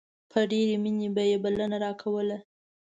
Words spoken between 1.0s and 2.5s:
به يې بلنه راکوله.